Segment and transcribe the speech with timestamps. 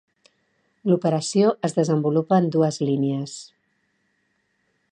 [0.91, 3.37] L'operació es desenvolupa en dues línies.